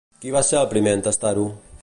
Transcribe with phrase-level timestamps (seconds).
[0.23, 1.47] Qui va ser el primer en tastar-ho?